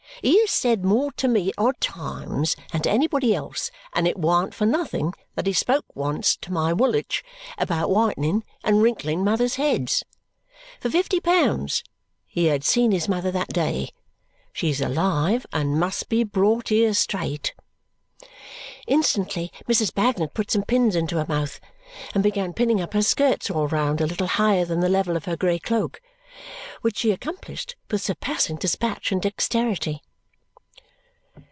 He 0.21 0.39
has 0.41 0.51
said 0.51 0.85
more 0.85 1.11
to 1.13 1.27
me 1.27 1.49
at 1.49 1.55
odd 1.57 1.81
times 1.81 2.55
than 2.71 2.83
to 2.83 2.91
anybody 2.91 3.33
else, 3.33 3.71
and 3.93 4.07
it 4.07 4.19
warn't 4.19 4.53
for 4.53 4.67
nothing 4.67 5.13
that 5.33 5.47
he 5.47 5.55
once 5.95 6.27
spoke 6.27 6.41
to 6.41 6.53
my 6.53 6.71
Woolwich 6.73 7.23
about 7.57 7.89
whitening 7.89 8.43
and 8.63 8.83
wrinkling 8.83 9.23
mothers' 9.23 9.55
heads. 9.55 10.03
For 10.79 10.91
fifty 10.91 11.19
pounds 11.19 11.83
he 12.27 12.45
had 12.45 12.63
seen 12.63 12.91
his 12.91 13.09
mother 13.09 13.31
that 13.31 13.47
day. 13.47 13.89
She's 14.53 14.79
alive 14.79 15.47
and 15.51 15.79
must 15.79 16.07
be 16.07 16.23
brought 16.23 16.69
here 16.69 16.93
straight!" 16.93 17.55
Instantly 18.85 19.51
Mrs. 19.67 19.91
Bagnet 19.91 20.35
put 20.35 20.51
some 20.51 20.61
pins 20.63 20.95
into 20.95 21.15
her 21.17 21.25
mouth 21.27 21.59
and 22.13 22.21
began 22.21 22.53
pinning 22.53 22.79
up 22.79 22.93
her 22.93 23.01
skirts 23.01 23.49
all 23.49 23.67
round 23.67 23.99
a 23.99 24.05
little 24.05 24.27
higher 24.27 24.65
than 24.65 24.81
the 24.81 24.89
level 24.89 25.17
of 25.17 25.25
her 25.25 25.37
grey 25.37 25.57
cloak, 25.57 25.99
which 26.81 26.97
she 26.99 27.09
accomplished 27.09 27.75
with 27.89 28.03
surpassing 28.03 28.57
dispatch 28.57 29.11
and 29.11 29.23
dexterity. 29.23 30.03